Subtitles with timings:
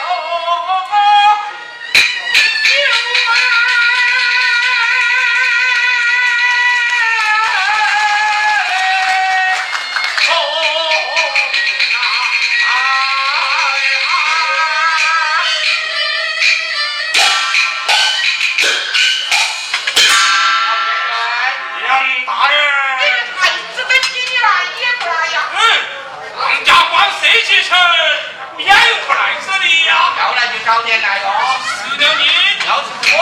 [0.00, 0.27] Oh.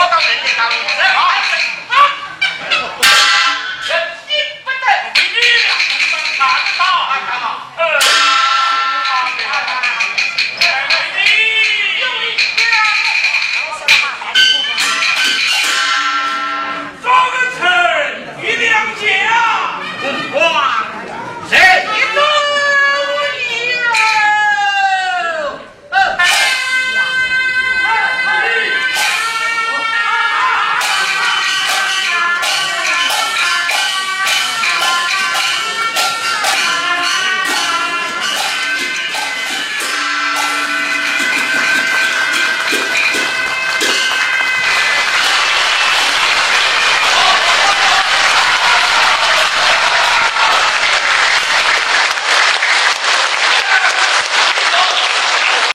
[0.09, 1.36] 好